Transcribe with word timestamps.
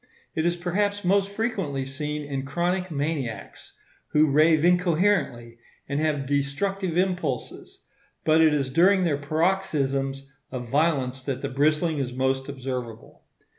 It 0.33 0.47
is 0.47 0.55
perhaps 0.55 1.05
most 1.05 1.29
frequently 1.29 1.85
seen 1.85 2.23
in 2.23 2.43
chronic 2.43 2.89
maniacs, 2.89 3.73
who 4.07 4.31
rave 4.31 4.65
incoherently 4.65 5.59
and 5.87 5.99
have 5.99 6.25
destructive 6.25 6.97
impulses; 6.97 7.83
but 8.25 8.41
it 8.41 8.51
is 8.51 8.71
during 8.71 9.03
their 9.03 9.19
paroxysms 9.19 10.27
of 10.51 10.69
violence 10.69 11.21
that 11.21 11.41
the 11.43 11.49
bristling 11.49 11.99
is 11.99 12.13
most 12.13 12.49
observable. 12.49 13.21